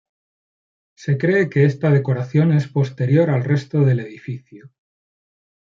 [0.95, 4.71] Se cree que esta decoración es posterior al resto del edificio.